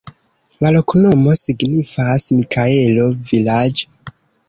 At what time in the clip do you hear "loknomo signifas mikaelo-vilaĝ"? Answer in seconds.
0.75-3.89